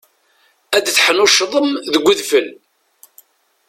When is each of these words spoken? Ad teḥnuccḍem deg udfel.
Ad 0.75 0.83
teḥnuccḍem 0.87 1.69
deg 1.93 2.05
udfel. 2.11 2.47